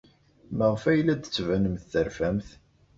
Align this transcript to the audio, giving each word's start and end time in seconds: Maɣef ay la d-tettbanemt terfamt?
Maɣef 0.57 0.83
ay 0.85 0.99
la 1.01 1.15
d-tettbanemt 1.15 1.89
terfamt? 1.91 2.49